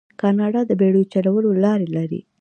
[0.21, 2.19] کاناډا د بیړیو چلولو لارې لري.